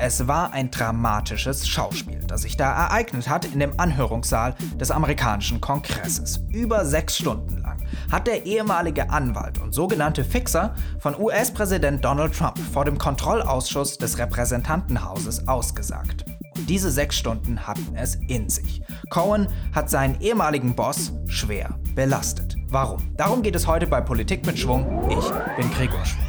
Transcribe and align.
Es 0.00 0.28
war 0.28 0.52
ein 0.52 0.70
dramatisches 0.70 1.66
Schauspiel, 1.66 2.20
das 2.20 2.42
sich 2.42 2.56
da 2.56 2.72
ereignet 2.72 3.28
hat 3.28 3.44
in 3.44 3.58
dem 3.58 3.78
Anhörungssaal 3.80 4.54
des 4.76 4.92
amerikanischen 4.92 5.60
Kongresses. 5.60 6.40
Über 6.52 6.84
sechs 6.84 7.16
Stunden 7.16 7.58
lang 7.58 7.84
hat 8.10 8.28
der 8.28 8.46
ehemalige 8.46 9.10
Anwalt 9.10 9.58
und 9.58 9.74
sogenannte 9.74 10.22
Fixer 10.24 10.74
von 11.00 11.18
US-Präsident 11.18 12.04
Donald 12.04 12.32
Trump 12.32 12.58
vor 12.72 12.84
dem 12.84 12.96
Kontrollausschuss 12.96 13.98
des 13.98 14.18
Repräsentantenhauses 14.18 15.48
ausgesagt. 15.48 16.24
Und 16.56 16.70
diese 16.70 16.92
sechs 16.92 17.16
Stunden 17.16 17.66
hatten 17.66 17.96
es 17.96 18.16
in 18.28 18.48
sich. 18.48 18.82
Cohen 19.10 19.48
hat 19.72 19.90
seinen 19.90 20.20
ehemaligen 20.20 20.76
Boss 20.76 21.12
schwer 21.26 21.76
belastet. 21.96 22.56
Warum? 22.68 23.16
Darum 23.16 23.42
geht 23.42 23.56
es 23.56 23.66
heute 23.66 23.88
bei 23.88 24.00
Politik 24.00 24.46
mit 24.46 24.58
Schwung. 24.58 25.10
Ich 25.10 25.56
bin 25.56 25.70
Gregor 25.72 26.04
Schwung. 26.04 26.27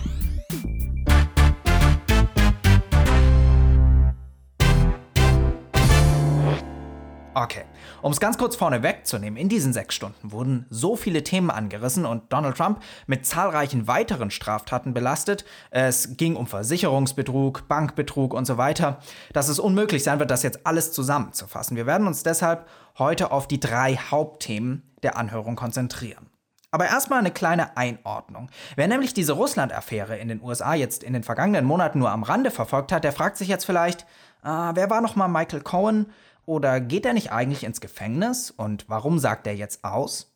Okay, 7.50 7.66
um 8.04 8.12
es 8.12 8.20
ganz 8.20 8.38
kurz 8.38 8.56
vorne 8.56 8.84
wegzunehmen, 8.84 9.36
in 9.36 9.50
diesen 9.50 9.74
sechs 9.74 9.96
Stunden 9.96 10.32
wurden 10.32 10.68
so 10.70 10.96
viele 10.96 11.24
Themen 11.24 11.50
angerissen 11.50 12.06
und 12.06 12.32
Donald 12.32 12.56
Trump 12.56 12.80
mit 13.08 13.26
zahlreichen 13.26 13.88
weiteren 13.88 14.30
Straftaten 14.30 14.94
belastet. 14.94 15.46
Es 15.72 16.16
ging 16.16 16.36
um 16.36 16.46
Versicherungsbetrug, 16.46 17.68
Bankbetrug 17.68 18.36
und 18.36 18.46
so 18.46 18.60
weiter, 18.60 19.00
dass 19.34 19.50
es 19.50 19.58
unmöglich 19.58 20.04
sein 20.04 20.20
wird, 20.20 20.30
das 20.30 20.44
jetzt 20.44 20.68
alles 20.68 20.92
zusammenzufassen. 20.92 21.76
Wir 21.76 21.88
werden 21.88 22.06
uns 22.06 22.22
deshalb 22.22 22.68
heute 23.00 23.32
auf 23.32 23.48
die 23.48 23.60
drei 23.60 23.96
Hauptthemen 23.96 24.84
der 25.02 25.18
Anhörung 25.18 25.56
konzentrieren. 25.56 26.30
Aber 26.70 26.86
erstmal 26.86 27.18
eine 27.18 27.32
kleine 27.32 27.76
Einordnung. 27.78 28.52
Wer 28.76 28.88
nämlich 28.88 29.16
diese 29.16 29.34
Russland-Affäre 29.34 30.20
in 30.20 30.28
den 30.28 30.44
USA 30.44 30.76
jetzt 30.76 31.02
in 31.02 31.14
den 31.14 31.24
vergangenen 31.24 31.66
Monaten 31.66 31.98
nur 31.98 32.12
am 32.12 32.22
Rande 32.22 32.52
verfolgt 32.52 32.92
hat, 32.92 33.04
der 33.04 33.12
fragt 33.12 33.38
sich 33.38 33.48
jetzt 33.48 33.66
vielleicht, 33.66 34.02
äh, 34.44 34.72
wer 34.74 34.92
war 34.92 35.02
nochmal 35.02 35.30
Michael 35.30 35.62
Cohen? 35.62 36.14
Oder 36.50 36.82
geht 36.82 37.06
er 37.06 37.14
nicht 37.14 37.32
eigentlich 37.32 37.64
ins 37.64 37.80
Gefängnis? 37.80 38.50
Und 38.50 38.90
warum 38.90 39.20
sagt 39.20 39.46
er 39.46 39.56
jetzt 39.56 39.84
aus? 39.84 40.34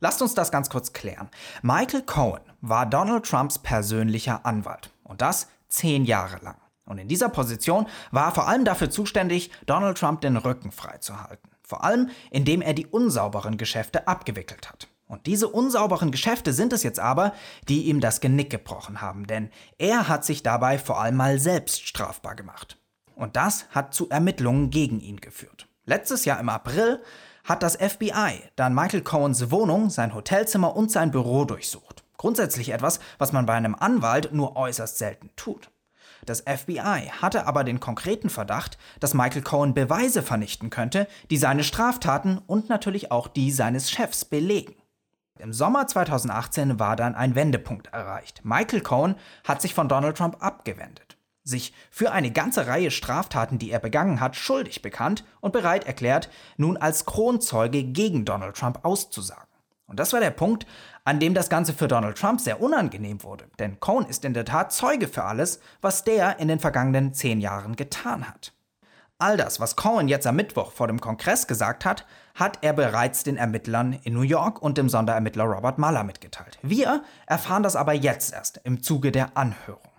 Lasst 0.00 0.22
uns 0.22 0.32
das 0.32 0.50
ganz 0.50 0.70
kurz 0.70 0.94
klären. 0.94 1.28
Michael 1.60 2.00
Cohen 2.06 2.40
war 2.62 2.86
Donald 2.86 3.26
Trumps 3.26 3.58
persönlicher 3.58 4.46
Anwalt. 4.46 4.88
Und 5.04 5.20
das 5.20 5.48
zehn 5.68 6.06
Jahre 6.06 6.42
lang. 6.42 6.56
Und 6.86 6.96
in 6.96 7.06
dieser 7.06 7.28
Position 7.28 7.86
war 8.12 8.28
er 8.28 8.34
vor 8.34 8.48
allem 8.48 8.64
dafür 8.64 8.88
zuständig, 8.88 9.50
Donald 9.66 9.98
Trump 9.98 10.22
den 10.22 10.38
Rücken 10.38 10.72
freizuhalten. 10.72 11.50
Vor 11.62 11.84
allem, 11.84 12.08
indem 12.30 12.62
er 12.62 12.72
die 12.72 12.86
unsauberen 12.86 13.58
Geschäfte 13.58 14.08
abgewickelt 14.08 14.70
hat. 14.70 14.88
Und 15.06 15.26
diese 15.26 15.48
unsauberen 15.48 16.12
Geschäfte 16.12 16.54
sind 16.54 16.72
es 16.72 16.82
jetzt 16.82 16.98
aber, 16.98 17.34
die 17.68 17.82
ihm 17.90 18.00
das 18.00 18.22
Genick 18.22 18.48
gebrochen 18.48 19.02
haben, 19.02 19.26
denn 19.26 19.50
er 19.76 20.08
hat 20.08 20.24
sich 20.24 20.42
dabei 20.42 20.78
vor 20.78 20.98
allem 20.98 21.16
mal 21.16 21.38
selbst 21.38 21.86
strafbar 21.86 22.36
gemacht. 22.36 22.78
Und 23.14 23.36
das 23.36 23.66
hat 23.70 23.94
zu 23.94 24.08
Ermittlungen 24.08 24.70
gegen 24.70 25.00
ihn 25.00 25.20
geführt. 25.20 25.68
Letztes 25.84 26.24
Jahr 26.24 26.40
im 26.40 26.48
April 26.48 27.02
hat 27.44 27.62
das 27.62 27.76
FBI 27.76 28.42
dann 28.56 28.74
Michael 28.74 29.02
Cohens 29.02 29.50
Wohnung, 29.50 29.90
sein 29.90 30.14
Hotelzimmer 30.14 30.76
und 30.76 30.90
sein 30.90 31.10
Büro 31.10 31.44
durchsucht. 31.44 32.04
Grundsätzlich 32.16 32.70
etwas, 32.70 33.00
was 33.18 33.32
man 33.32 33.46
bei 33.46 33.54
einem 33.54 33.74
Anwalt 33.74 34.32
nur 34.32 34.56
äußerst 34.56 34.96
selten 34.96 35.30
tut. 35.34 35.70
Das 36.24 36.42
FBI 36.42 37.10
hatte 37.20 37.48
aber 37.48 37.64
den 37.64 37.80
konkreten 37.80 38.30
Verdacht, 38.30 38.78
dass 39.00 39.12
Michael 39.12 39.42
Cohen 39.42 39.74
Beweise 39.74 40.22
vernichten 40.22 40.70
könnte, 40.70 41.08
die 41.30 41.36
seine 41.36 41.64
Straftaten 41.64 42.38
und 42.46 42.68
natürlich 42.68 43.10
auch 43.10 43.26
die 43.26 43.50
seines 43.50 43.90
Chefs 43.90 44.24
belegen. 44.24 44.76
Im 45.40 45.52
Sommer 45.52 45.88
2018 45.88 46.78
war 46.78 46.94
dann 46.94 47.16
ein 47.16 47.34
Wendepunkt 47.34 47.88
erreicht. 47.88 48.44
Michael 48.44 48.82
Cohen 48.82 49.16
hat 49.42 49.60
sich 49.60 49.74
von 49.74 49.88
Donald 49.88 50.16
Trump 50.16 50.36
abgewendet 50.38 51.11
sich 51.44 51.72
für 51.90 52.12
eine 52.12 52.30
ganze 52.30 52.66
Reihe 52.66 52.90
Straftaten, 52.90 53.58
die 53.58 53.70
er 53.70 53.80
begangen 53.80 54.20
hat, 54.20 54.36
schuldig 54.36 54.82
bekannt 54.82 55.24
und 55.40 55.52
bereit 55.52 55.84
erklärt, 55.84 56.28
nun 56.56 56.76
als 56.76 57.04
Kronzeuge 57.04 57.84
gegen 57.84 58.24
Donald 58.24 58.56
Trump 58.56 58.80
auszusagen. 58.84 59.48
Und 59.86 59.98
das 59.98 60.12
war 60.12 60.20
der 60.20 60.30
Punkt, 60.30 60.66
an 61.04 61.20
dem 61.20 61.34
das 61.34 61.50
Ganze 61.50 61.74
für 61.74 61.88
Donald 61.88 62.16
Trump 62.16 62.40
sehr 62.40 62.62
unangenehm 62.62 63.22
wurde. 63.22 63.44
Denn 63.58 63.78
Cohn 63.80 64.06
ist 64.06 64.24
in 64.24 64.32
der 64.32 64.44
Tat 64.44 64.72
Zeuge 64.72 65.08
für 65.08 65.24
alles, 65.24 65.60
was 65.80 66.04
der 66.04 66.38
in 66.38 66.48
den 66.48 66.60
vergangenen 66.60 67.12
zehn 67.12 67.40
Jahren 67.40 67.76
getan 67.76 68.26
hat. 68.26 68.54
All 69.18 69.36
das, 69.36 69.60
was 69.60 69.76
Cohen 69.76 70.08
jetzt 70.08 70.26
am 70.26 70.36
Mittwoch 70.36 70.72
vor 70.72 70.86
dem 70.86 71.00
Kongress 71.00 71.46
gesagt 71.46 71.84
hat, 71.84 72.06
hat 72.34 72.58
er 72.62 72.72
bereits 72.72 73.22
den 73.22 73.36
Ermittlern 73.36 73.92
in 74.02 74.14
New 74.14 74.22
York 74.22 74.62
und 74.62 74.78
dem 74.78 74.88
Sonderermittler 74.88 75.44
Robert 75.44 75.78
Mueller 75.78 76.02
mitgeteilt. 76.04 76.58
Wir 76.62 77.04
erfahren 77.26 77.62
das 77.62 77.76
aber 77.76 77.92
jetzt 77.92 78.32
erst 78.32 78.60
im 78.64 78.82
Zuge 78.82 79.12
der 79.12 79.36
Anhörung. 79.36 79.91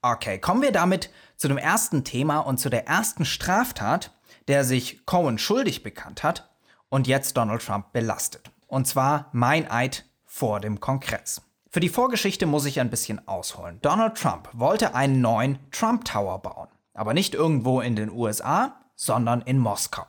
Okay, 0.00 0.38
kommen 0.38 0.62
wir 0.62 0.70
damit 0.70 1.10
zu 1.36 1.48
dem 1.48 1.58
ersten 1.58 2.04
Thema 2.04 2.38
und 2.38 2.58
zu 2.58 2.68
der 2.70 2.86
ersten 2.86 3.24
Straftat, 3.24 4.12
der 4.46 4.64
sich 4.64 5.04
Cohen 5.06 5.38
schuldig 5.38 5.82
bekannt 5.82 6.22
hat 6.22 6.48
und 6.88 7.08
jetzt 7.08 7.36
Donald 7.36 7.64
Trump 7.64 7.92
belastet. 7.92 8.50
Und 8.68 8.86
zwar 8.86 9.28
Meineid 9.32 10.04
vor 10.24 10.60
dem 10.60 10.78
Kongress. 10.78 11.42
Für 11.70 11.80
die 11.80 11.88
Vorgeschichte 11.88 12.46
muss 12.46 12.64
ich 12.64 12.80
ein 12.80 12.90
bisschen 12.90 13.26
ausholen. 13.26 13.80
Donald 13.82 14.16
Trump 14.16 14.48
wollte 14.52 14.94
einen 14.94 15.20
neuen 15.20 15.58
Trump 15.72 16.04
Tower 16.04 16.38
bauen. 16.38 16.68
Aber 16.94 17.12
nicht 17.12 17.34
irgendwo 17.34 17.80
in 17.80 17.96
den 17.96 18.10
USA, 18.10 18.76
sondern 18.94 19.42
in 19.42 19.58
Moskau. 19.58 20.06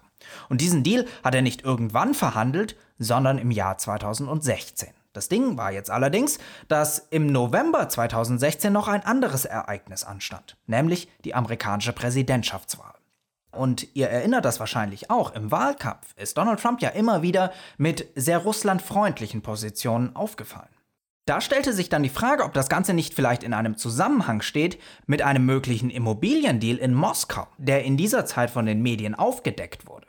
Und 0.49 0.61
diesen 0.61 0.83
Deal 0.83 1.05
hat 1.23 1.35
er 1.35 1.41
nicht 1.41 1.63
irgendwann 1.63 2.13
verhandelt, 2.13 2.75
sondern 2.99 3.37
im 3.37 3.51
Jahr 3.51 3.77
2016. 3.77 4.89
Das 5.19 5.27
Ding 5.27 5.57
war 5.57 5.69
jetzt 5.73 5.91
allerdings, 5.91 6.39
dass 6.69 7.07
im 7.09 7.27
November 7.27 7.89
2016 7.89 8.71
noch 8.71 8.87
ein 8.87 9.03
anderes 9.03 9.43
Ereignis 9.43 10.05
anstand, 10.05 10.55
nämlich 10.65 11.09
die 11.25 11.35
amerikanische 11.35 11.91
Präsidentschaftswahl. 11.91 12.93
Und 13.51 13.93
ihr 13.95 14.07
erinnert 14.09 14.45
das 14.45 14.61
wahrscheinlich 14.61 15.09
auch, 15.09 15.35
im 15.35 15.51
Wahlkampf 15.51 16.15
ist 16.15 16.37
Donald 16.37 16.61
Trump 16.61 16.81
ja 16.81 16.87
immer 16.87 17.21
wieder 17.21 17.51
mit 17.77 18.07
sehr 18.15 18.37
russlandfreundlichen 18.37 19.41
Positionen 19.41 20.15
aufgefallen. 20.15 20.69
Da 21.25 21.41
stellte 21.41 21.73
sich 21.73 21.89
dann 21.89 22.03
die 22.03 22.07
Frage, 22.07 22.45
ob 22.45 22.53
das 22.53 22.69
Ganze 22.69 22.93
nicht 22.93 23.13
vielleicht 23.13 23.43
in 23.43 23.53
einem 23.53 23.75
Zusammenhang 23.75 24.41
steht 24.41 24.79
mit 25.05 25.21
einem 25.21 25.45
möglichen 25.45 25.89
Immobiliendeal 25.89 26.77
in 26.77 26.93
Moskau, 26.93 27.45
der 27.57 27.83
in 27.83 27.97
dieser 27.97 28.25
Zeit 28.25 28.51
von 28.51 28.65
den 28.65 28.81
Medien 28.81 29.15
aufgedeckt 29.15 29.85
wurde. 29.85 30.07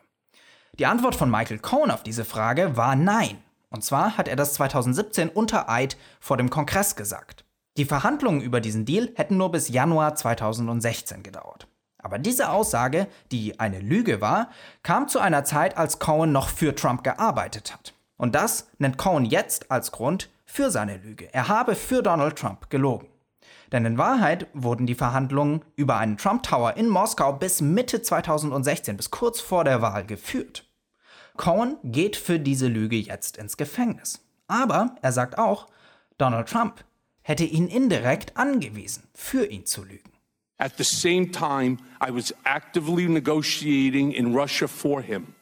Die 0.78 0.86
Antwort 0.86 1.16
von 1.16 1.32
Michael 1.32 1.58
Cohen 1.58 1.90
auf 1.90 2.04
diese 2.04 2.24
Frage 2.24 2.76
war 2.76 2.94
nein. 2.94 3.38
Und 3.70 3.84
zwar 3.84 4.16
hat 4.16 4.28
er 4.28 4.36
das 4.36 4.54
2017 4.54 5.28
unter 5.28 5.68
Eid 5.68 5.96
vor 6.20 6.36
dem 6.36 6.50
Kongress 6.50 6.96
gesagt. 6.96 7.44
Die 7.76 7.84
Verhandlungen 7.84 8.40
über 8.40 8.60
diesen 8.60 8.84
Deal 8.84 9.10
hätten 9.14 9.36
nur 9.36 9.52
bis 9.52 9.68
Januar 9.68 10.16
2016 10.16 11.22
gedauert. 11.22 11.68
Aber 12.02 12.18
diese 12.18 12.50
Aussage, 12.50 13.06
die 13.30 13.60
eine 13.60 13.78
Lüge 13.78 14.20
war, 14.20 14.50
kam 14.82 15.06
zu 15.06 15.20
einer 15.20 15.44
Zeit, 15.44 15.76
als 15.76 15.98
Cohen 15.98 16.32
noch 16.32 16.48
für 16.48 16.74
Trump 16.74 17.04
gearbeitet 17.04 17.72
hat. 17.72 17.94
Und 18.16 18.34
das 18.34 18.68
nennt 18.78 18.98
Cohen 18.98 19.24
jetzt 19.24 19.70
als 19.70 19.92
Grund 19.92 20.30
für 20.44 20.70
seine 20.70 20.96
Lüge. 20.96 21.32
Er 21.32 21.48
habe 21.48 21.74
für 21.74 22.02
Donald 22.02 22.36
Trump 22.36 22.70
gelogen. 22.70 23.08
Denn 23.72 23.84
in 23.84 23.98
Wahrheit 23.98 24.48
wurden 24.52 24.86
die 24.86 24.94
Verhandlungen 24.94 25.62
über 25.76 25.96
einen 25.96 26.16
Trump 26.16 26.42
Tower 26.42 26.76
in 26.76 26.88
Moskau 26.88 27.32
bis 27.32 27.60
Mitte 27.60 28.02
2016, 28.02 28.96
bis 28.96 29.10
kurz 29.10 29.40
vor 29.40 29.64
der 29.64 29.80
Wahl 29.80 30.04
geführt. 30.04 30.69
Cohen 31.36 31.76
geht 31.84 32.16
für 32.16 32.38
diese 32.38 32.68
Lüge 32.68 32.96
jetzt 32.96 33.36
ins 33.36 33.56
Gefängnis. 33.56 34.20
Aber 34.46 34.96
er 35.02 35.12
sagt 35.12 35.38
auch, 35.38 35.68
Donald 36.18 36.48
Trump 36.48 36.84
hätte 37.22 37.44
ihn 37.44 37.68
indirekt 37.68 38.36
angewiesen, 38.36 39.04
für 39.14 39.46
ihn 39.46 39.64
zu 39.64 39.84
lügen. 39.84 40.10
At 40.58 40.76
the 40.76 40.84
same 40.84 41.30
time, 41.30 41.78
I 42.00 42.10
was 42.10 42.34
actively 42.44 43.08
negotiating 43.08 44.12
in 44.12 44.34
Russia 44.34 44.68
for 44.68 45.00
him. 45.00 45.34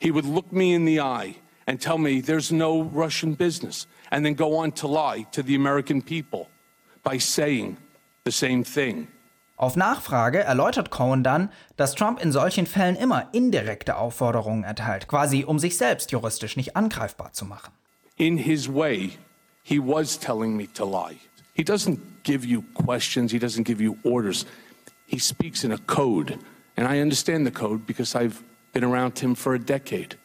He 0.00 0.10
would 0.10 0.26
look 0.26 0.52
me 0.52 0.74
in 0.74 0.84
the 0.84 1.00
eye 1.00 1.36
and 1.66 1.80
tell 1.80 1.98
me 1.98 2.20
there's 2.20 2.52
no 2.52 2.82
Russian 2.82 3.34
business, 3.34 3.86
and 4.10 4.24
then 4.24 4.34
go 4.34 4.56
on 4.56 4.72
to 4.72 4.86
lie 4.86 5.26
to 5.32 5.42
the 5.42 5.54
American 5.54 6.02
people 6.02 6.48
by 7.02 7.18
saying 7.18 7.78
the 8.24 8.32
same 8.32 8.62
thing. 8.62 9.08
Auf 9.56 9.74
Nachfrage 9.74 10.40
erläutert 10.40 10.90
Cohen 10.90 11.22
dann, 11.22 11.50
dass 11.76 11.94
Trump 11.94 12.22
in 12.22 12.30
solchen 12.30 12.66
Fällen 12.66 12.94
immer 12.94 13.30
indirekte 13.32 13.96
Aufforderungen 13.96 14.64
erteilt, 14.64 15.08
quasi 15.08 15.44
um 15.44 15.58
sich 15.58 15.78
selbst 15.78 16.12
juristisch 16.12 16.56
nicht 16.58 16.76
angreifbar 16.76 17.32
zu 17.32 17.46
machen. 17.46 17.72
In 18.16 18.36
his 18.36 18.68
way, 18.68 19.12
he 19.62 19.78
was 19.78 20.18
telling 20.18 20.56
me 20.56 20.66
to 20.74 20.84
lie. 20.84 21.16
He 21.54 21.62
doesn't 21.62 21.98
give 22.22 22.46
you 22.46 22.62
questions, 22.74 23.32
he 23.32 23.38
doesn't 23.38 23.64
give 23.64 23.82
you 23.82 23.96
orders. 24.02 24.46
He 25.06 25.18
speaks 25.18 25.64
in 25.64 25.72
a 25.72 25.78
code, 25.86 26.38
and 26.76 26.86
I 26.86 27.00
understand 27.00 27.46
the 27.46 27.52
code 27.52 27.86
because 27.86 28.14
I've 28.14 28.42
been 28.74 28.84
around 28.84 29.18
him 29.18 29.34
for 29.34 29.54
a 29.54 29.58
decade. 29.58 30.16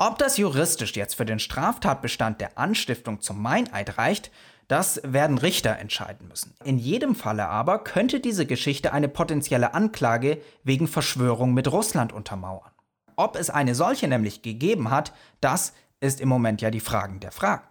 Ob 0.00 0.16
das 0.18 0.36
juristisch 0.36 0.94
jetzt 0.94 1.14
für 1.14 1.24
den 1.24 1.40
Straftatbestand 1.40 2.40
der 2.40 2.56
Anstiftung 2.56 3.20
zum 3.20 3.42
Meineid 3.42 3.98
reicht, 3.98 4.30
das 4.68 5.00
werden 5.02 5.38
Richter 5.38 5.76
entscheiden 5.76 6.28
müssen. 6.28 6.54
In 6.62 6.78
jedem 6.78 7.16
Falle 7.16 7.48
aber 7.48 7.82
könnte 7.82 8.20
diese 8.20 8.46
Geschichte 8.46 8.92
eine 8.92 9.08
potenzielle 9.08 9.74
Anklage 9.74 10.40
wegen 10.62 10.86
Verschwörung 10.86 11.52
mit 11.52 11.72
Russland 11.72 12.12
untermauern. 12.12 12.70
Ob 13.16 13.34
es 13.34 13.50
eine 13.50 13.74
solche 13.74 14.06
nämlich 14.06 14.42
gegeben 14.42 14.90
hat, 14.90 15.12
das 15.40 15.72
ist 15.98 16.20
im 16.20 16.28
Moment 16.28 16.60
ja 16.60 16.70
die 16.70 16.78
Fragen 16.78 17.18
der 17.18 17.32
Fragen. 17.32 17.66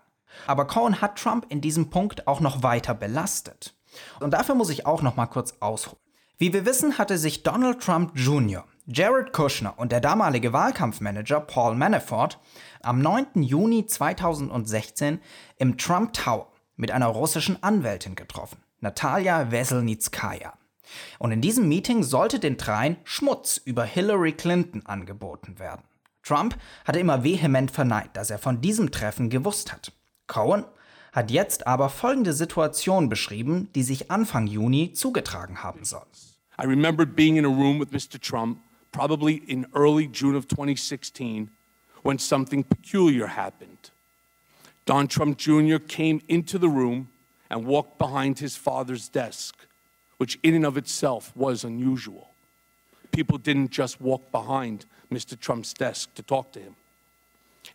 Aber 0.47 0.67
Cohen 0.67 0.99
hat 0.99 1.17
Trump 1.17 1.45
in 1.47 1.61
diesem 1.61 1.89
Punkt 1.89 2.27
auch 2.27 2.41
noch 2.41 2.61
weiter 2.61 2.93
belastet. 2.93 3.73
Und 4.19 4.31
dafür 4.31 4.55
muss 4.55 4.69
ich 4.69 4.85
auch 4.85 5.01
noch 5.01 5.15
mal 5.15 5.27
kurz 5.27 5.53
ausholen. 5.61 6.01
Wie 6.37 6.51
wir 6.51 6.65
wissen, 6.65 6.97
hatte 6.97 7.17
sich 7.17 7.43
Donald 7.43 7.79
Trump 7.79 8.11
Jr., 8.15 8.65
Jared 8.89 9.33
Kushner 9.33 9.73
und 9.77 9.91
der 9.91 9.99
damalige 9.99 10.53
Wahlkampfmanager 10.53 11.41
Paul 11.41 11.75
Manafort 11.75 12.39
am 12.81 13.01
9. 13.01 13.43
Juni 13.43 13.85
2016 13.85 15.19
im 15.57 15.77
Trump 15.77 16.13
Tower 16.13 16.47
mit 16.77 16.91
einer 16.91 17.07
russischen 17.07 17.61
Anwältin 17.61 18.15
getroffen, 18.15 18.59
Natalia 18.79 19.51
Veselnitskaya. 19.51 20.53
Und 21.19 21.33
in 21.33 21.41
diesem 21.41 21.67
Meeting 21.67 22.01
sollte 22.01 22.39
den 22.39 22.55
dreien 22.55 22.95
Schmutz 23.03 23.57
über 23.57 23.83
Hillary 23.83 24.31
Clinton 24.31 24.85
angeboten 24.85 25.59
werden. 25.59 25.83
Trump 26.23 26.57
hatte 26.85 26.99
immer 26.99 27.25
vehement 27.25 27.71
verneint, 27.71 28.15
dass 28.15 28.29
er 28.29 28.39
von 28.39 28.61
diesem 28.61 28.91
Treffen 28.91 29.29
gewusst 29.29 29.73
hat. 29.73 29.91
Cohen 30.27 30.63
hat 31.11 31.29
jetzt 31.29 31.67
aber 31.67 31.89
folgende 31.89 32.31
Situation 32.31 33.09
beschrieben, 33.09 33.67
die 33.75 33.83
sich 33.83 34.11
Anfang 34.11 34.47
Juni 34.47 34.93
zugetragen 34.93 35.61
haben 35.61 35.83
soll. 35.83 36.05
I 36.57 36.65
remembered 36.65 37.17
being 37.17 37.35
in 37.35 37.45
a 37.45 37.49
room 37.49 37.79
with 37.79 37.91
Mr. 37.91 38.19
Trump, 38.19 38.59
probably 38.97 39.35
in 39.35 39.63
early 39.75 40.07
June 40.07 40.33
of 40.33 40.47
2016, 40.47 41.51
when 42.01 42.17
something 42.17 42.63
peculiar 42.63 43.27
happened. 43.27 43.91
Don 44.87 45.07
Trump 45.07 45.37
Jr. 45.37 45.77
came 45.77 46.19
into 46.27 46.57
the 46.57 46.67
room 46.67 47.09
and 47.51 47.67
walked 47.67 47.99
behind 47.99 48.39
his 48.39 48.57
father's 48.57 49.07
desk, 49.07 49.55
which 50.17 50.39
in 50.41 50.55
and 50.55 50.65
of 50.65 50.77
itself 50.77 51.31
was 51.35 51.63
unusual. 51.63 52.31
People 53.11 53.37
didn't 53.37 53.69
just 53.69 54.01
walk 54.01 54.31
behind 54.31 54.87
Mr. 55.11 55.39
Trump's 55.39 55.73
desk 55.73 56.15
to 56.15 56.23
talk 56.23 56.51
to 56.53 56.59
him. 56.59 56.75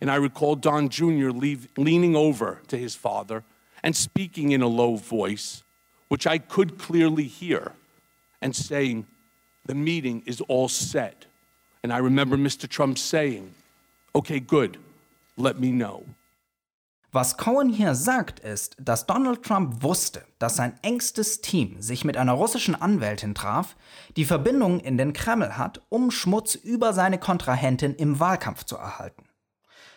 And 0.01 0.11
I 0.11 0.15
recall 0.15 0.57
Don 0.57 0.89
Jr. 0.89 1.29
Leave, 1.29 1.69
leaning 1.77 2.17
over 2.17 2.59
to 2.67 2.77
his 2.77 2.95
father 2.95 3.45
and 3.81 3.95
speaking 3.95 4.51
in 4.51 4.61
a 4.61 4.67
low 4.67 4.97
voice, 4.97 5.63
which 6.09 6.27
I 6.27 6.37
could 6.37 6.77
clearly 6.77 7.23
hear 7.23 7.71
and 8.41 8.53
saying, 8.53 9.07
The 9.65 9.75
meeting 9.75 10.23
is 10.25 10.41
all 10.41 10.67
set. 10.67 11.27
And 11.83 11.93
I 11.93 11.97
remember 11.97 12.37
Mr. 12.37 12.67
Trump 12.67 12.97
saying, 12.97 13.53
Okay, 14.13 14.39
good, 14.39 14.77
let 15.37 15.59
me 15.59 15.71
know. 15.71 16.03
Was 17.13 17.37
Cohen 17.37 17.69
hier 17.69 17.93
sagt, 17.95 18.39
ist, 18.39 18.75
dass 18.79 19.05
Donald 19.05 19.43
Trump 19.43 19.83
wusste, 19.83 20.25
dass 20.39 20.55
sein 20.55 20.73
engstes 20.81 21.41
Team 21.41 21.79
sich 21.79 22.03
mit 22.03 22.17
einer 22.17 22.33
russischen 22.33 22.73
Anwältin 22.73 23.35
traf, 23.35 23.75
die 24.17 24.25
Verbindungen 24.25 24.79
in 24.79 24.97
den 24.97 25.13
Kreml 25.13 25.55
hat, 25.55 25.79
um 25.89 26.11
Schmutz 26.11 26.55
über 26.55 26.91
seine 26.91 27.19
Kontrahentin 27.19 27.93
im 27.93 28.19
Wahlkampf 28.19 28.65
zu 28.65 28.77
erhalten. 28.77 29.25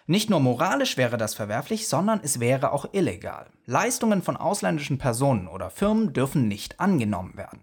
Nicht 0.06 0.30
nur 0.30 0.40
moralisch 0.40 0.96
wäre 0.96 1.16
das 1.16 1.34
verwerflich, 1.34 1.88
sondern 1.88 2.20
es 2.22 2.38
wäre 2.38 2.70
auch 2.70 2.92
illegal. 2.92 3.50
Leistungen 3.64 4.22
von 4.22 4.36
ausländischen 4.36 4.98
Personen 4.98 5.48
oder 5.48 5.70
Firmen 5.70 6.12
dürfen 6.12 6.46
nicht 6.46 6.78
angenommen 6.78 7.36
werden. 7.36 7.62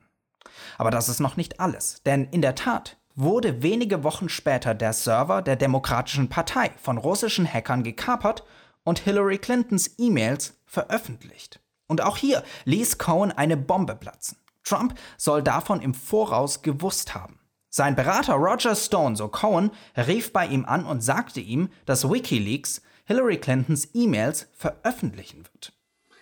Aber 0.77 0.91
das 0.91 1.09
ist 1.09 1.19
noch 1.19 1.37
nicht 1.37 1.59
alles, 1.59 2.01
denn 2.03 2.25
in 2.25 2.41
der 2.41 2.55
Tat 2.55 2.97
wurde 3.15 3.61
wenige 3.61 4.03
Wochen 4.03 4.29
später 4.29 4.73
der 4.73 4.93
Server 4.93 5.41
der 5.41 5.55
Demokratischen 5.55 6.29
Partei 6.29 6.71
von 6.81 6.97
russischen 6.97 7.51
Hackern 7.51 7.83
gekapert 7.83 8.43
und 8.83 8.99
Hillary 8.99 9.37
Clintons 9.37 9.95
E-Mails 9.97 10.59
veröffentlicht. 10.65 11.59
Und 11.87 12.01
auch 12.01 12.17
hier 12.17 12.43
ließ 12.65 12.97
Cohen 12.97 13.31
eine 13.31 13.57
Bombe 13.57 13.95
platzen. 13.95 14.37
Trump 14.63 14.97
soll 15.17 15.43
davon 15.43 15.81
im 15.81 15.93
Voraus 15.93 16.61
gewusst 16.61 17.13
haben. 17.13 17.39
Sein 17.69 17.95
Berater 17.95 18.35
Roger 18.35 18.75
Stone, 18.75 19.15
so 19.15 19.27
Cohen, 19.27 19.71
rief 19.97 20.31
bei 20.31 20.45
ihm 20.45 20.65
an 20.65 20.85
und 20.85 21.01
sagte 21.01 21.39
ihm, 21.39 21.69
dass 21.85 22.09
Wikileaks 22.09 22.81
Hillary 23.05 23.37
Clintons 23.37 23.89
E-Mails 23.93 24.47
veröffentlichen 24.53 25.43
wird. 25.51 25.73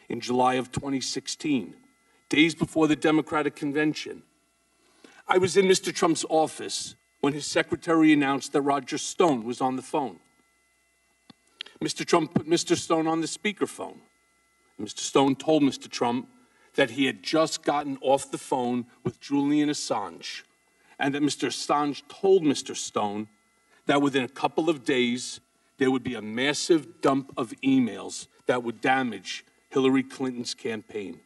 In 0.07 0.21
July 0.21 0.59
of 0.59 0.71
2016, 0.71 1.75
days 2.31 2.55
before 2.55 2.87
the 2.87 2.95
Democratic 2.95 3.55
convention, 3.55 4.23
I 5.33 5.37
was 5.37 5.55
in 5.55 5.65
Mr. 5.65 5.95
Trump's 5.95 6.25
office 6.29 6.95
when 7.21 7.31
his 7.31 7.45
secretary 7.45 8.11
announced 8.11 8.51
that 8.51 8.63
Roger 8.63 8.97
Stone 8.97 9.45
was 9.45 9.61
on 9.61 9.77
the 9.77 9.81
phone. 9.81 10.19
Mr. 11.81 12.05
Trump 12.05 12.33
put 12.33 12.49
Mr. 12.49 12.75
Stone 12.75 13.07
on 13.07 13.21
the 13.21 13.27
speakerphone. 13.27 13.99
Mr. 14.77 14.99
Stone 14.99 15.37
told 15.37 15.63
Mr. 15.63 15.89
Trump 15.89 16.27
that 16.75 16.89
he 16.91 17.05
had 17.05 17.23
just 17.23 17.63
gotten 17.63 17.97
off 18.01 18.29
the 18.29 18.37
phone 18.37 18.87
with 19.05 19.21
Julian 19.21 19.69
Assange, 19.69 20.43
and 20.99 21.15
that 21.15 21.23
Mr. 21.23 21.47
Assange 21.47 22.01
told 22.09 22.43
Mr. 22.43 22.75
Stone 22.75 23.29
that 23.85 24.01
within 24.01 24.25
a 24.25 24.27
couple 24.27 24.69
of 24.69 24.83
days 24.83 25.39
there 25.77 25.91
would 25.91 26.03
be 26.03 26.15
a 26.15 26.21
massive 26.21 26.99
dump 26.99 27.31
of 27.37 27.53
emails 27.63 28.27
that 28.47 28.63
would 28.63 28.81
damage 28.81 29.45
Hillary 29.69 30.03
Clinton's 30.03 30.53
campaign. 30.53 31.21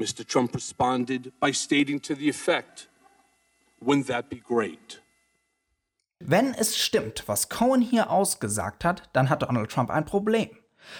Mr. 0.00 0.26
Trump 0.26 0.54
responded 0.54 1.30
by 1.40 1.52
stating 1.52 2.00
to 2.00 2.14
the 2.14 2.28
effect, 2.30 2.88
Wouldn't 3.84 4.06
that 4.06 4.30
be 4.30 4.40
great? 4.40 5.02
Wenn 6.18 6.54
es 6.54 6.78
stimmt, 6.78 7.24
was 7.26 7.50
Cohen 7.50 7.82
hier 7.82 8.10
ausgesagt 8.10 8.84
hat, 8.84 9.10
dann 9.12 9.28
hat 9.28 9.42
Donald 9.42 9.70
Trump 9.70 9.90
ein 9.90 10.06
Problem. 10.06 10.48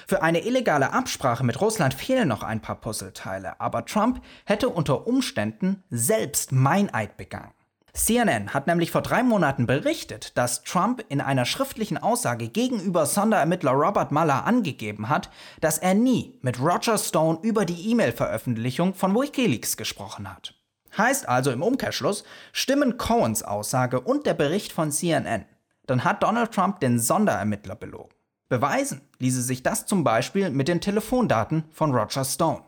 Für 0.07 0.23
eine 0.23 0.45
illegale 0.45 0.93
Absprache 0.93 1.45
mit 1.45 1.61
Russland 1.61 1.95
fehlen 1.95 2.29
noch 2.29 2.43
ein 2.43 2.61
paar 2.61 2.77
Puzzleteile, 2.77 3.59
aber 3.61 3.87
Trump 3.87 4.23
hätte 4.45 4.69
unter 4.69 5.07
Umständen 5.07 5.83
selbst 5.89 6.53
Meineid 6.53 7.17
begangen. 7.17 7.53
CNN 7.93 8.55
hat 8.55 8.67
nämlich 8.67 8.91
vor 8.91 9.03
drei 9.03 9.23
Monaten 9.23 9.67
berichtet, 9.67 10.37
dass 10.39 10.63
Trump 10.63 11.05
in 11.09 11.21
einer 11.21 11.45
schriftlichen 11.45 11.99
Aussage 11.99 12.49
gegenüber 12.49 13.07
Sonderermittler 13.07 13.73
Robert 13.73 14.13
Mueller 14.13 14.45
angegeben 14.47 15.09
hat, 15.09 15.31
dass 15.61 15.79
er 15.79 15.95
nie 15.95 16.39
mit 16.43 16.61
Roger 16.61 16.99
Stone 16.99 17.39
über 17.43 17.65
die 17.65 17.91
E-Mail-Veröffentlichung 17.91 18.95
von 18.95 19.15
Wikileaks 19.15 19.77
gesprochen 19.77 20.31
hat. 20.31 20.55
Heißt 20.97 21.29
also 21.29 21.51
im 21.51 21.63
Umkehrschluss, 21.63 22.25
stimmen 22.53 22.97
Cohens 22.97 23.43
Aussage 23.43 24.01
und 24.01 24.27
der 24.27 24.35
Bericht 24.35 24.73
von 24.73 24.91
CNN, 24.91 25.45
dann 25.87 26.05
hat 26.05 26.23
Donald 26.23 26.53
Trump 26.53 26.81
den 26.81 26.99
Sonderermittler 26.99 27.75
belogen. 27.75 28.15
Beweisen 28.49 29.01
ließe 29.19 29.43
sich 29.43 29.63
das 29.63 29.87
zum 29.87 30.03
Beispiel 30.03 30.51
mit 30.51 30.67
den 30.67 30.81
Telefondaten 30.81 31.65
von 31.71 31.95
Roger 31.95 32.25
Stone. 32.25 32.63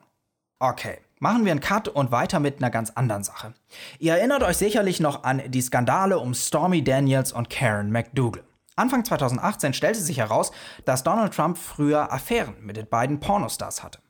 Okay, 0.60 0.98
machen 1.22 1.44
wir 1.44 1.52
einen 1.52 1.60
Cut 1.60 1.86
und 1.86 2.10
weiter 2.10 2.40
mit 2.40 2.58
einer 2.58 2.70
ganz 2.70 2.90
anderen 2.90 3.22
Sache. 3.22 3.54
Ihr 4.00 4.14
erinnert 4.14 4.42
euch 4.42 4.56
sicherlich 4.56 4.98
noch 4.98 5.22
an 5.22 5.40
die 5.46 5.62
Skandale 5.62 6.18
um 6.18 6.34
Stormy 6.34 6.82
Daniels 6.82 7.32
und 7.32 7.48
Karen 7.48 7.92
McDougal. 7.92 8.42
Anfang 8.74 9.04
2018 9.04 9.72
stellte 9.72 10.00
sich 10.00 10.18
heraus, 10.18 10.50
dass 10.84 11.04
Donald 11.04 11.32
Trump 11.32 11.58
früher 11.58 12.12
Affären 12.12 12.56
mit 12.60 12.76
den 12.76 12.88
beiden 12.88 13.20
Pornostars 13.20 13.84
hatte. 13.84 14.00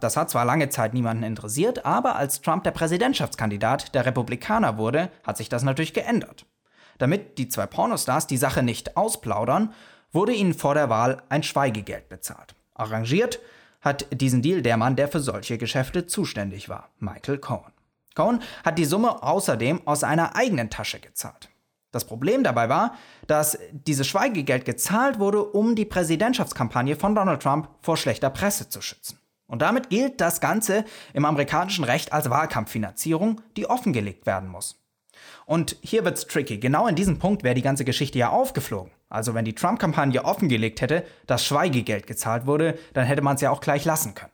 Das 0.00 0.16
hat 0.16 0.28
zwar 0.28 0.44
lange 0.44 0.68
Zeit 0.70 0.92
niemanden 0.92 1.22
interessiert, 1.22 1.86
aber 1.86 2.16
als 2.16 2.40
Trump 2.40 2.64
der 2.64 2.72
Präsidentschaftskandidat 2.72 3.94
der 3.94 4.04
Republikaner 4.04 4.76
wurde, 4.76 5.12
hat 5.24 5.36
sich 5.36 5.48
das 5.48 5.62
natürlich 5.62 5.94
geändert. 5.94 6.46
Damit 6.98 7.38
die 7.38 7.48
zwei 7.48 7.66
Pornostars 7.66 8.26
die 8.26 8.36
Sache 8.36 8.64
nicht 8.64 8.96
ausplaudern, 8.96 9.72
wurde 10.10 10.32
ihnen 10.32 10.54
vor 10.54 10.74
der 10.74 10.90
Wahl 10.90 11.22
ein 11.28 11.44
Schweigegeld 11.44 12.08
bezahlt. 12.08 12.56
Arrangiert 12.74 13.38
hat 13.80 14.06
diesen 14.12 14.42
Deal 14.42 14.62
der 14.62 14.76
Mann, 14.76 14.96
der 14.96 15.08
für 15.08 15.20
solche 15.20 15.58
Geschäfte 15.58 16.06
zuständig 16.06 16.68
war, 16.68 16.90
Michael 16.98 17.38
Cohen. 17.38 17.72
Cohen 18.14 18.40
hat 18.64 18.78
die 18.78 18.84
Summe 18.84 19.22
außerdem 19.22 19.86
aus 19.86 20.00
seiner 20.00 20.36
eigenen 20.36 20.70
Tasche 20.70 21.00
gezahlt. 21.00 21.48
Das 21.92 22.04
Problem 22.04 22.44
dabei 22.44 22.68
war, 22.68 22.94
dass 23.26 23.58
dieses 23.72 24.06
Schweigegeld 24.06 24.64
gezahlt 24.64 25.18
wurde, 25.18 25.44
um 25.44 25.74
die 25.74 25.84
Präsidentschaftskampagne 25.84 26.94
von 26.96 27.14
Donald 27.14 27.42
Trump 27.42 27.68
vor 27.80 27.96
schlechter 27.96 28.30
Presse 28.30 28.68
zu 28.68 28.80
schützen. 28.80 29.18
Und 29.46 29.62
damit 29.62 29.90
gilt 29.90 30.20
das 30.20 30.40
Ganze 30.40 30.84
im 31.12 31.24
amerikanischen 31.24 31.84
Recht 31.84 32.12
als 32.12 32.30
Wahlkampffinanzierung, 32.30 33.40
die 33.56 33.68
offengelegt 33.68 34.24
werden 34.24 34.48
muss. 34.48 34.80
Und 35.46 35.76
hier 35.80 36.04
wird's 36.04 36.28
tricky. 36.28 36.58
Genau 36.58 36.86
in 36.86 36.94
diesem 36.94 37.18
Punkt 37.18 37.42
wäre 37.42 37.56
die 37.56 37.62
ganze 37.62 37.84
Geschichte 37.84 38.18
ja 38.18 38.30
aufgeflogen. 38.30 38.92
Also 39.10 39.34
wenn 39.34 39.44
die 39.44 39.54
Trump-Kampagne 39.54 40.24
offengelegt 40.24 40.80
hätte, 40.80 41.04
dass 41.26 41.44
Schweigegeld 41.44 42.06
gezahlt 42.06 42.46
wurde, 42.46 42.78
dann 42.94 43.04
hätte 43.04 43.22
man 43.22 43.34
es 43.34 43.42
ja 43.42 43.50
auch 43.50 43.60
gleich 43.60 43.84
lassen 43.84 44.14
können. 44.14 44.32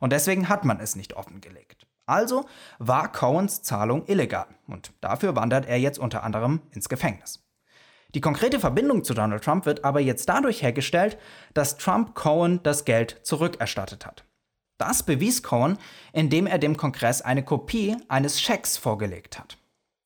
Und 0.00 0.12
deswegen 0.12 0.48
hat 0.48 0.64
man 0.64 0.80
es 0.80 0.96
nicht 0.96 1.14
offengelegt. 1.14 1.86
Also 2.06 2.46
war 2.78 3.12
Cohens 3.12 3.62
Zahlung 3.62 4.06
illegal 4.06 4.46
und 4.66 4.92
dafür 5.00 5.36
wandert 5.36 5.66
er 5.66 5.78
jetzt 5.78 5.98
unter 5.98 6.22
anderem 6.22 6.62
ins 6.70 6.88
Gefängnis. 6.88 7.42
Die 8.14 8.20
konkrete 8.20 8.60
Verbindung 8.60 9.04
zu 9.04 9.12
Donald 9.12 9.44
Trump 9.44 9.66
wird 9.66 9.84
aber 9.84 10.00
jetzt 10.00 10.28
dadurch 10.28 10.62
hergestellt, 10.62 11.18
dass 11.52 11.76
Trump 11.76 12.14
Cohen 12.14 12.62
das 12.62 12.84
Geld 12.84 13.20
zurückerstattet 13.24 14.06
hat. 14.06 14.24
Das 14.78 15.02
bewies 15.02 15.42
Cohen, 15.42 15.78
indem 16.12 16.46
er 16.46 16.58
dem 16.58 16.76
Kongress 16.76 17.22
eine 17.22 17.42
Kopie 17.42 17.96
eines 18.08 18.40
Schecks 18.40 18.76
vorgelegt 18.76 19.38
hat. 19.38 19.58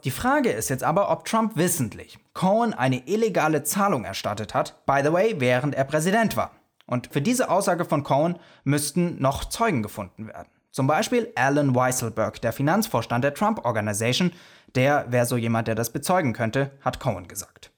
Die 0.05 0.11
Frage 0.11 0.51
ist 0.51 0.71
jetzt 0.71 0.85
aber, 0.85 1.11
ob 1.11 1.25
Trump 1.25 1.57
wissentlich 1.57 2.19
Cohen 2.33 2.75
eine 2.75 3.07
illegale 3.07 3.63
Zahlung 3.63 4.05
erstattet 4.05 4.55
hat, 4.55 4.85
by 4.87 5.01
the 5.05 5.13
way, 5.13 5.37
während 5.39 5.75
er 5.75 5.85
Präsident 5.85 6.37
war. 6.37 6.53
Und 6.87 7.09
für 7.13 7.23
diese 7.23 7.51
Aussage 7.51 7.85
von 7.85 8.03
Cohen 8.03 8.39
müssten 8.65 9.21
noch 9.21 9.45
Zeugen 9.45 9.83
gefunden 9.83 10.27
werden. 10.27 10.49
Zum 10.71 10.87
Beispiel 10.87 11.33
Alan 11.35 11.75
Weisselberg, 11.75 12.41
der 12.41 12.53
Finanzvorstand 12.53 13.25
der 13.25 13.35
Trump 13.35 13.65
Organization, 13.65 14.33
der 14.75 15.11
wäre 15.11 15.27
so 15.27 15.37
jemand, 15.37 15.69
der 15.69 15.75
das 15.75 15.93
bezeugen 15.93 16.33
könnte, 16.33 16.71
hat 16.81 17.01
Cohen 17.01 17.29
gesagt. 17.29 17.71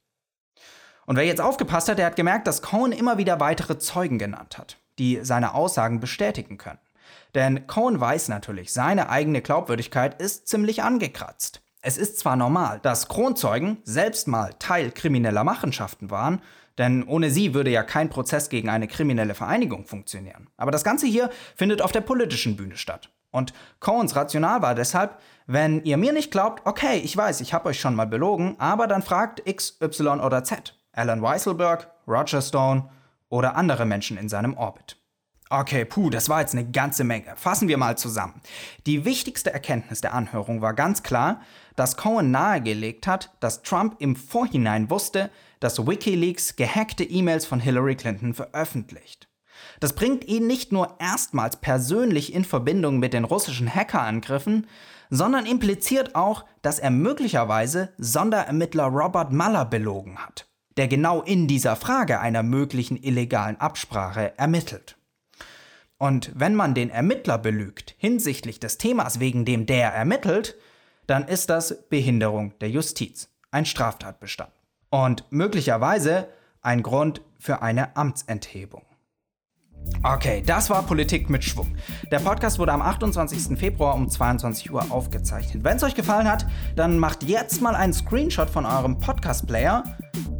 Und 1.07 1.17
wer 1.17 1.25
jetzt 1.25 1.41
aufgepasst 1.41 1.89
hat, 1.89 1.99
der 1.99 2.07
hat 2.07 2.17
gemerkt, 2.17 2.47
dass 2.47 2.63
Cohen 2.63 2.93
immer 2.93 3.19
wieder 3.19 3.41
weitere 3.41 3.79
Zeugen 3.79 4.19
genannt 4.19 4.59
hat 4.59 4.77
die 4.99 5.21
seine 5.23 5.55
Aussagen 5.55 6.01
bestätigen 6.01 6.59
können. 6.59 6.79
Denn 7.35 7.67
Cohen 7.67 7.99
weiß 7.99 8.29
natürlich, 8.29 8.73
seine 8.73 9.09
eigene 9.09 9.43
Glaubwürdigkeit 9.43 10.21
ist 10.21 10.49
ziemlich 10.49 10.83
angekratzt. 10.83 11.62
Es 11.85 11.99
ist 11.99 12.21
zwar 12.21 12.37
normal, 12.37 12.79
dass 12.81 13.09
Kronzeugen 13.09 13.79
selbst 13.83 14.29
mal 14.29 14.55
Teil 14.61 14.93
krimineller 14.93 15.43
Machenschaften 15.43 16.13
waren, 16.13 16.41
denn 16.79 17.03
ohne 17.03 17.29
sie 17.29 17.55
würde 17.55 17.71
ja 17.71 17.83
kein 17.83 18.09
Prozess 18.09 18.49
gegen 18.49 18.69
eine 18.69 18.87
kriminelle 18.87 19.35
Vereinigung 19.35 19.85
funktionieren. 19.85 20.49
Aber 20.57 20.71
das 20.71 20.85
Ganze 20.85 21.09
hier 21.09 21.29
findet 21.57 21.83
auf 21.83 21.91
der 21.91 22.01
politischen 22.01 22.57
Bühne 22.57 22.77
statt. 22.77 23.11
Und 23.33 23.53
Cohens 23.81 24.15
Rational 24.15 24.63
war 24.63 24.77
deshalb, 24.77 25.19
wenn 25.49 25.83
ihr 25.83 25.97
mir 25.97 26.13
nicht 26.13 26.31
glaubt, 26.31 26.65
okay, 26.67 26.99
ich 26.99 27.17
weiß, 27.17 27.41
ich 27.41 27.53
habe 27.53 27.71
euch 27.71 27.81
schon 27.81 27.97
mal 27.97 28.07
belogen, 28.07 28.55
aber 28.59 28.87
dann 28.87 29.03
fragt 29.03 29.43
X, 29.45 29.79
Y 29.83 30.21
oder 30.21 30.45
Z. 30.45 30.79
Alan 30.93 31.21
Weisselberg, 31.21 31.91
Roger 32.07 32.43
Stone 32.43 32.91
oder 33.29 33.57
andere 33.57 33.87
Menschen 33.87 34.19
in 34.19 34.29
seinem 34.29 34.57
Orbit. 34.57 35.02
Okay, 35.55 35.85
puh, 35.85 36.09
das 36.09 36.31
war 36.31 36.41
jetzt 36.41 36.55
eine 36.55 36.65
ganze 36.65 37.05
Menge. 37.05 37.35
Fassen 37.37 37.69
wir 37.69 37.77
mal 37.77 37.99
zusammen. 37.99 38.41
Die 38.87 39.05
wichtigste 39.05 39.53
Erkenntnis 39.53 40.01
der 40.01 40.15
Anhörung 40.15 40.63
war 40.63 40.73
ganz 40.73 41.03
klar, 41.03 41.43
dass 41.77 41.99
Cohen 41.99 42.31
nahegelegt 42.31 43.07
hat, 43.07 43.31
dass 43.41 43.61
Trump 43.61 43.97
im 43.99 44.17
Vorhinein 44.17 44.89
wusste, 44.89 45.29
dass 45.61 45.87
Wikileaks 45.87 46.57
gehackte 46.57 47.05
E-Mails 47.05 47.45
von 47.45 47.61
Hillary 47.61 47.97
Clinton 47.97 48.33
veröffentlicht. 48.33 49.29
Das 49.79 49.93
bringt 49.93 50.25
ihn 50.25 50.47
nicht 50.47 50.73
nur 50.73 50.97
erstmals 50.99 51.57
persönlich 51.57 52.33
in 52.33 52.47
Verbindung 52.47 52.99
mit 52.99 53.13
den 53.13 53.25
russischen 53.25 53.69
Hackerangriffen, 53.75 54.67
sondern 55.11 55.45
impliziert 55.45 56.15
auch, 56.15 56.47
dass 56.63 56.79
er 56.79 56.91
möglicherweise 56.91 57.93
Sonderermittler 57.99 58.87
Robert 58.87 59.33
Mueller 59.33 59.67
belogen 59.67 60.17
hat, 60.17 60.47
der 60.79 60.89
genau 60.89 61.21
in 61.21 61.47
dieser 61.47 61.77
Frage 61.77 62.21
einer 62.21 62.43
möglichen 62.43 62.97
illegalen 62.97 63.61
Absprache 63.61 64.33
ermittelt. 64.39 64.97
Und 66.03 66.33
wenn 66.35 66.57
man 66.57 66.75
den 66.75 66.91
Ermittler 66.91 67.39
belügt 67.39 67.95
hinsichtlich 67.97 68.59
des 68.59 68.77
Themas, 68.77 69.21
wegen 69.21 69.45
dem 69.45 69.67
der 69.67 69.91
ermittelt, 69.91 70.57
dann 71.07 71.29
ist 71.29 71.49
das 71.49 71.85
Behinderung 71.91 72.59
der 72.59 72.71
Justiz, 72.71 73.29
ein 73.53 73.67
Straftatbestand. 73.67 74.51
Und 74.91 75.25
möglicherweise 75.31 76.27
ein 76.61 76.83
Grund 76.83 77.21
für 77.39 77.63
eine 77.63 77.97
Amtsenthebung. 77.97 78.83
Okay, 80.03 80.43
das 80.45 80.71
war 80.71 80.83
Politik 80.83 81.31
mit 81.31 81.45
Schwung. 81.45 81.77
Der 82.11 82.19
Podcast 82.19 82.59
wurde 82.59 82.73
am 82.73 82.83
28. 82.83 83.57
Februar 83.57 83.95
um 83.95 84.09
22 84.09 84.73
Uhr 84.73 84.91
aufgezeichnet. 84.91 85.63
Wenn 85.63 85.77
es 85.77 85.85
euch 85.85 85.95
gefallen 85.95 86.29
hat, 86.29 86.47
dann 86.75 86.99
macht 86.99 87.23
jetzt 87.23 87.63
mal 87.63 87.77
einen 87.77 87.93
Screenshot 87.93 88.51
von 88.51 88.67
eurem 88.67 88.99
Podcast-Player. 88.99 89.85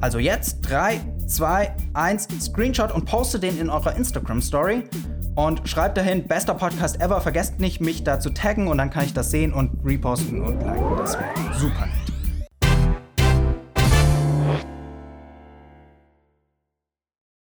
Also 0.01 0.19
jetzt 0.19 0.63
3, 0.63 1.01
2, 1.29 1.77
1, 1.95 2.29
Screenshot 2.41 2.91
und 2.91 3.05
postet 3.05 3.45
den 3.45 3.61
in 3.61 3.71
eurer 3.71 3.95
Instagram-Story 3.95 4.89
und 5.35 5.69
schreibt 5.69 5.97
dahin, 5.97 6.27
bester 6.27 6.55
Podcast 6.55 7.01
ever. 7.01 7.21
Vergesst 7.21 7.61
nicht, 7.61 7.81
mich 7.81 8.05
da 8.05 8.21
zu 8.21 8.31
taggen 8.31 8.69
und 8.69 8.79
dann 8.79 8.91
kann 8.91 9.05
ich 9.05 9.15
das 9.15 9.31
sehen 9.31 9.53
und 9.53 9.79
reposten 9.85 10.43
und 10.43 10.63
liken. 10.63 10.97
Das 10.97 11.19
wäre 11.19 11.55
super. 11.55 11.89